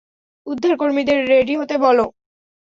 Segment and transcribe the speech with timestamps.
[0.47, 2.05] উদ্ধারকর্মীদের ready হতে বলো।